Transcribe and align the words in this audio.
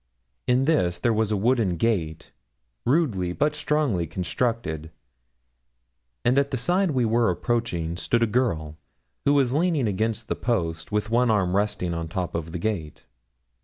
In 0.47 0.65
this 0.65 0.97
there 0.97 1.13
was 1.13 1.31
a 1.31 1.37
wooden 1.37 1.77
gate, 1.77 2.31
rudely 2.87 3.33
but 3.33 3.53
strongly 3.53 4.07
constructed, 4.07 4.89
and 6.25 6.39
at 6.39 6.49
the 6.49 6.57
side 6.57 6.89
we 6.89 7.05
were 7.05 7.29
approaching 7.29 7.95
stood 7.97 8.23
a 8.23 8.25
girl, 8.25 8.77
who 9.25 9.35
was 9.35 9.53
leaning 9.53 9.87
against 9.87 10.27
the 10.27 10.35
post, 10.35 10.91
with 10.91 11.11
one 11.11 11.29
arm 11.29 11.55
resting 11.55 11.93
on 11.93 12.07
the 12.07 12.13
top 12.15 12.33
of 12.33 12.51
the 12.51 12.57
gate. 12.57 13.05